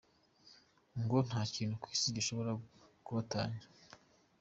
[1.01, 2.51] Ngo "ntakintu ku isi gishobora
[3.05, 3.61] kubatanya.